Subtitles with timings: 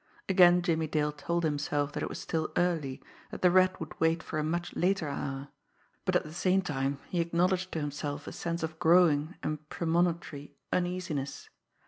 [0.27, 4.23] Again Jimmie Dale told himself that it was still early, that the Rat would wait
[4.23, 5.49] for a much later hour
[6.05, 10.57] but at the same time he acknowledged to himself a sense of growing and premonitory
[10.73, 11.49] uneasiness.